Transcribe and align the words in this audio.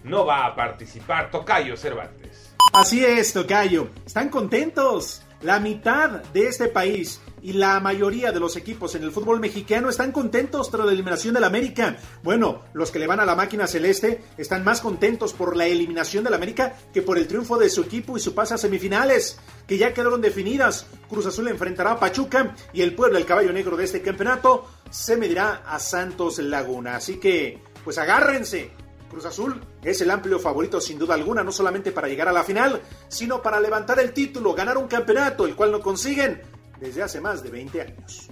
no 0.03 0.25
va 0.25 0.45
a 0.47 0.55
participar. 0.55 1.29
Tocayo 1.29 1.77
Cervantes. 1.77 2.55
Así 2.73 3.03
es, 3.03 3.33
Tocayo. 3.33 3.89
Están 4.05 4.29
contentos. 4.29 5.23
La 5.41 5.59
mitad 5.59 6.23
de 6.33 6.47
este 6.47 6.67
país 6.67 7.19
y 7.41 7.53
la 7.53 7.79
mayoría 7.79 8.31
de 8.31 8.39
los 8.39 8.55
equipos 8.55 8.95
en 8.95 9.03
el 9.03 9.11
fútbol 9.11 9.39
mexicano 9.39 9.89
están 9.89 10.11
contentos 10.11 10.69
tras 10.69 10.85
la 10.85 10.91
eliminación 10.91 11.33
del 11.33 11.43
América. 11.43 11.97
Bueno, 12.23 12.63
los 12.73 12.91
que 12.91 12.99
le 12.99 13.07
van 13.07 13.19
a 13.19 13.25
la 13.25 13.35
máquina 13.35 13.67
celeste 13.67 14.23
están 14.37 14.63
más 14.63 14.81
contentos 14.81 15.33
por 15.33 15.57
la 15.57 15.65
eliminación 15.65 16.23
del 16.23 16.33
América 16.33 16.75
que 16.93 17.01
por 17.01 17.17
el 17.17 17.27
triunfo 17.27 17.57
de 17.57 17.69
su 17.69 17.81
equipo 17.81 18.17
y 18.17 18.19
su 18.19 18.35
pase 18.35 18.53
a 18.53 18.57
semifinales, 18.57 19.39
que 19.67 19.77
ya 19.77 19.93
quedaron 19.93 20.21
definidas. 20.21 20.85
Cruz 21.09 21.25
Azul 21.25 21.47
enfrentará 21.47 21.91
a 21.91 21.99
Pachuca 21.99 22.55
y 22.73 22.81
el 22.81 22.93
pueblo, 22.93 23.17
el 23.17 23.25
caballo 23.25 23.51
negro 23.51 23.75
de 23.75 23.85
este 23.85 24.01
campeonato, 24.01 24.67
se 24.89 25.17
medirá 25.17 25.63
a 25.65 25.79
Santos 25.79 26.39
Laguna. 26.39 26.95
Así 26.95 27.17
que, 27.17 27.61
pues 27.83 27.97
agárrense, 27.97 28.71
Cruz 29.11 29.25
Azul 29.25 29.59
es 29.83 29.99
el 29.99 30.09
amplio 30.09 30.39
favorito 30.39 30.79
sin 30.79 30.97
duda 30.97 31.15
alguna, 31.15 31.43
no 31.43 31.51
solamente 31.51 31.91
para 31.91 32.07
llegar 32.07 32.29
a 32.29 32.31
la 32.31 32.45
final, 32.45 32.81
sino 33.09 33.41
para 33.41 33.59
levantar 33.59 33.99
el 33.99 34.13
título, 34.13 34.53
ganar 34.53 34.77
un 34.77 34.87
campeonato, 34.87 35.45
el 35.45 35.55
cual 35.55 35.71
no 35.71 35.81
consiguen 35.81 36.41
desde 36.81 37.03
hace 37.03 37.21
más 37.21 37.43
de 37.43 37.51
20 37.51 37.81
años. 37.81 38.29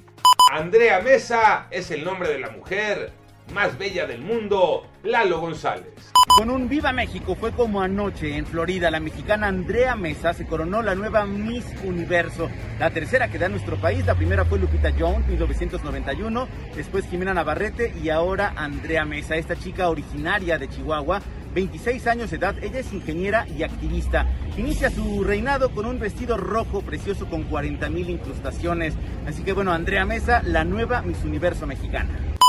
Andrea 0.52 1.00
Mesa 1.02 1.68
es 1.70 1.92
el 1.92 2.04
nombre 2.04 2.28
de 2.28 2.40
la 2.40 2.50
mujer 2.50 3.12
más 3.54 3.78
bella 3.78 4.06
del 4.06 4.22
mundo, 4.22 4.86
Lalo 5.04 5.40
González. 5.40 6.12
Con 6.38 6.50
un 6.50 6.70
Viva 6.70 6.94
México 6.94 7.36
fue 7.36 7.52
como 7.52 7.82
anoche 7.82 8.38
en 8.38 8.46
Florida. 8.46 8.92
La 8.92 9.00
mexicana 9.00 9.48
Andrea 9.48 9.96
Mesa 9.96 10.34
se 10.34 10.46
coronó 10.46 10.82
la 10.82 10.96
nueva 10.96 11.26
Miss 11.26 11.66
Universo, 11.84 12.50
la 12.80 12.92
tercera 12.92 13.30
que 13.30 13.40
da 13.40 13.50
nuestro 13.50 13.78
país. 13.78 14.06
La 14.06 14.16
primera 14.16 14.46
fue 14.46 14.60
Lupita 14.60 14.92
Jones, 14.98 15.28
1991, 15.28 16.48
después 16.76 17.06
Jimena 17.10 17.34
Navarrete 17.34 17.94
y 18.02 18.10
ahora 18.10 18.54
Andrea 18.56 19.06
Mesa, 19.06 19.36
esta 19.36 19.56
chica 19.56 19.90
originaria 19.90 20.58
de 20.58 20.70
Chihuahua. 20.70 21.22
26 21.54 22.06
años 22.08 22.30
de 22.30 22.38
edad, 22.38 22.56
ella 22.64 22.80
es 22.80 22.94
ingeniera 22.94 23.48
y 23.48 23.64
activista. 23.64 24.28
Inicia 24.56 24.92
su 24.92 25.24
reinado 25.24 25.72
con 25.72 25.88
un 25.88 26.00
vestido 26.00 26.38
rojo 26.38 26.84
precioso 26.84 27.26
con 27.26 27.44
40 27.44 27.90
mil 27.90 28.10
incrustaciones. 28.10 28.94
Así 29.28 29.44
que 29.44 29.54
bueno, 29.54 29.74
Andrea 29.74 30.06
Mesa, 30.06 30.44
la 30.46 30.64
nueva 30.64 31.02
Miss 31.02 31.24
Universo 31.24 31.66
mexicana. 31.66 32.29